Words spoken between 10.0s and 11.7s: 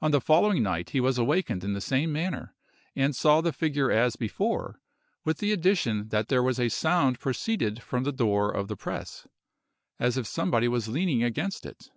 as if somebody was leaning against